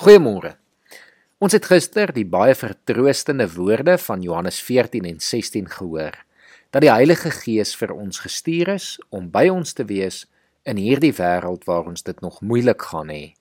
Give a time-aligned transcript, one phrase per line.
[0.00, 0.54] Goeiemôre.
[1.44, 6.14] Ons het gister die baie vertroostende woorde van Johannes 14 en 16 gehoor
[6.72, 10.22] dat die Heilige Gees vir ons gestuur is om by ons te wees
[10.64, 13.34] in hierdie wêreld waar ons dit nog moeilik gaan hê,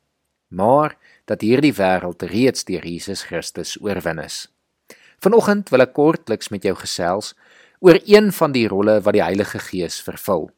[0.52, 0.98] maar
[1.32, 4.50] dat hierdie wêreld reeds deur Jesus Christus oorwin is.
[5.24, 7.38] Vanoggend wil ek kortliks met jou gesels
[7.80, 10.50] oor een van die rolle wat die Heilige Gees vervul.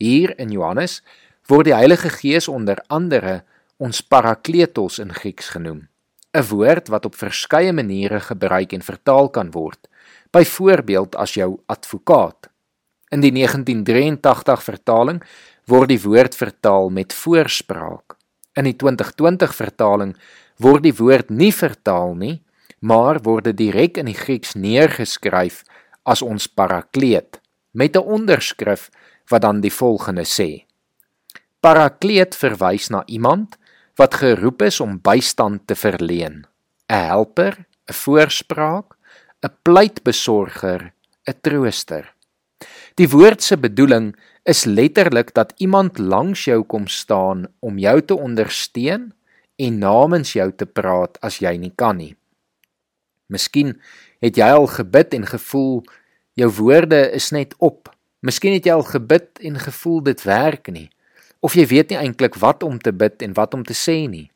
[0.00, 1.02] Hier in Johannes
[1.52, 3.42] word die Heilige Gees onder andere
[3.76, 5.88] ons parakletos in Grieks genoem,
[6.32, 9.88] 'n woord wat op verskeie maniere gebruik en vertaal kan word.
[10.30, 12.48] Byvoorbeeld as jou advokaat.
[13.10, 15.22] In die 1983 vertaling
[15.66, 18.16] word die woord vertaal met voorspraak.
[18.54, 20.16] In die 2020 vertaling
[20.56, 22.42] word die woord nie vertaal nie,
[22.80, 25.64] maar word dit direk in die Grieks neergeskryf
[26.04, 27.40] as ons parakleet
[27.72, 28.90] met 'n onderskrif
[29.28, 30.64] wat dan die volgende sê:
[31.60, 33.58] Parakleet verwys na iemand
[33.96, 36.44] wat geroep is om bystand te verleen,
[36.88, 38.96] 'n helper, 'n voorspraak,
[39.42, 40.92] 'n pleitbesorger,
[41.24, 42.14] 'n trooster.
[42.94, 48.16] Die woord se bedoeling is letterlik dat iemand langs jou kom staan om jou te
[48.16, 49.12] ondersteun
[49.56, 52.16] en namens jou te praat as jy nie kan nie.
[53.26, 53.80] Miskien
[54.20, 55.84] het jy al gebid en gevoel
[56.32, 57.96] jou woorde is net op.
[58.20, 60.90] Miskien het jy al gebid en gevoel dit werk nie
[61.40, 64.30] of jy weet nie eintlik wat om te bid en wat om te sê nie.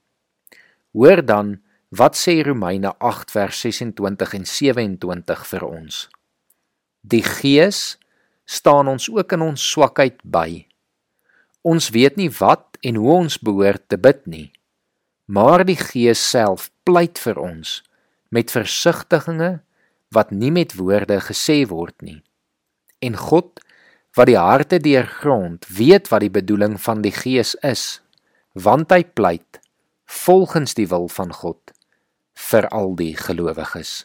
[0.92, 1.58] Hoor dan
[1.90, 6.08] wat sê Romeine 8 vers 26 en 27 vir ons.
[7.00, 7.98] Die Gees
[8.44, 10.66] staan ons ook in ons swakheid by.
[11.66, 14.48] Ons weet nie wat en hoe ons behoort te bid nie,
[15.26, 17.80] maar die Gees self pleit vir ons
[18.30, 19.60] met versigtiginge
[20.14, 22.20] wat nie met woorde gesê word nie.
[23.02, 23.60] En God
[24.16, 28.00] wat die harte deurgrond, weet wat die bedoeling van die Gees is,
[28.52, 29.60] want hy pleit
[30.10, 31.74] volgens die wil van God
[32.50, 34.04] vir al die gelowiges.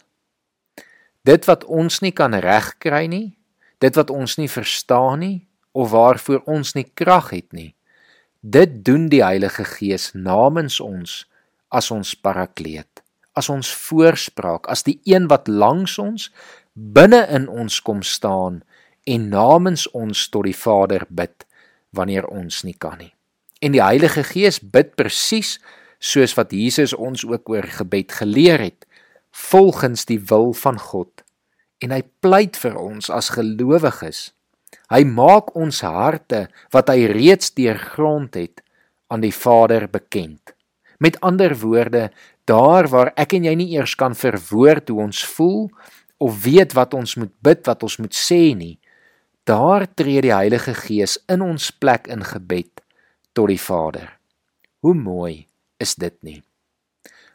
[1.25, 3.33] Dit wat ons nie kan regkry nie,
[3.81, 5.37] dit wat ons nie verstaan nie
[5.75, 7.73] of waarvoor ons nie krag het nie,
[8.45, 11.23] dit doen die Heilige Gees namens ons
[11.73, 13.01] as ons parakleet,
[13.33, 16.29] as ons voorspraak, as die een wat langs ons
[16.75, 18.61] binne in ons kom staan
[19.05, 21.45] en namens ons tot die Vader bid
[21.95, 23.13] wanneer ons nie kan nie.
[23.61, 25.59] En die Heilige Gees bid presies
[26.01, 28.85] soos wat Jesus ons ook oor gebed geleer het,
[29.35, 31.23] volgens die wil van God.
[31.83, 34.31] En hy pleit vir ons as gelowiges.
[34.91, 38.61] Hy maak ons harte wat hy reeds deurgrond het
[39.11, 40.55] aan die Vader bekend.
[40.99, 42.09] Met ander woorde,
[42.47, 45.69] daar waar ek en jy nie eers kan verwoord hoe ons voel
[46.17, 48.77] of weet wat ons moet bid, wat ons moet sê nie,
[49.45, 52.81] Daar tree die Heilige Gees in ons plek in gebed
[53.37, 54.07] tot die Vader.
[54.81, 55.45] Hoe mooi
[55.77, 56.39] is dit nie?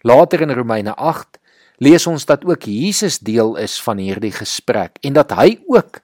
[0.02, 1.38] Later in Romeine 8
[1.78, 6.00] lees ons dat ook Jesus deel is van hierdie gesprek en dat hy ook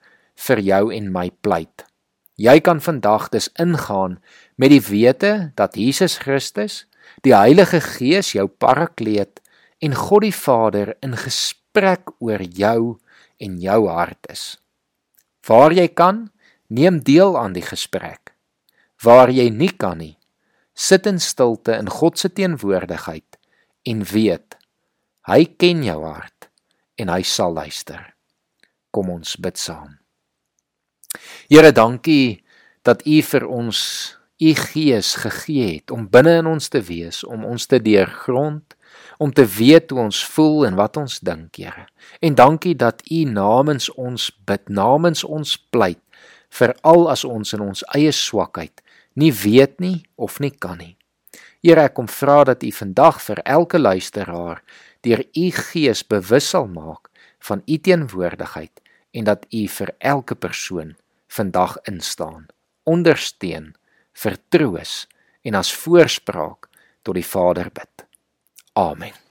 [0.47, 1.83] vir jou en my pleit.
[2.39, 4.21] Jy kan vandag dus ingaan
[4.55, 6.85] met die wete dat Jesus Christus,
[7.27, 9.43] die Heilige Gees jou parakleet
[9.83, 12.95] en God die Vader in gesprek oor jou
[13.43, 14.47] en jou hart is.
[15.47, 16.27] Waar jy kan,
[16.67, 18.35] neem deel aan die gesprek.
[19.03, 20.17] Waar jy nie kan nie,
[20.75, 23.39] sit in stilte in God se teenwoordigheid
[23.87, 24.57] en weet
[25.27, 26.49] hy ken jou hart
[27.01, 28.01] en hy sal luister.
[28.91, 29.99] Kom ons bid saam.
[31.49, 32.43] Here, dankie
[32.87, 33.81] dat U vir ons
[34.37, 38.76] U Gees gegee het om binne in ons te wees, om ons te deurgrond
[39.19, 41.87] om te weet hoe ons voel en wat ons dink, Here.
[42.21, 46.01] En dankie dat U namens ons bid, namens ons pleit,
[46.49, 48.83] veral as ons in ons eie swakheid
[49.17, 50.95] nie weet nie of nie kan nie.
[51.65, 54.63] Here, ek kom vra dat U vandag vir elke luisteraar
[55.07, 57.09] deur U Gees bewus sal maak
[57.49, 58.83] van U teenwoordigheid
[59.17, 60.95] en dat U vir elke persoon
[61.33, 62.47] vandag instaan,
[62.85, 63.75] ondersteun,
[64.13, 65.07] vertroos
[65.43, 66.69] en as voorspraak
[67.03, 67.96] tot die Vader bid.
[68.77, 69.26] Amém.